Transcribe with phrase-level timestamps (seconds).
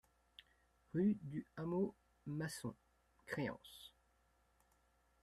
[0.95, 1.95] Rue du Hameau
[2.25, 2.73] Maçon,
[3.27, 3.93] Créances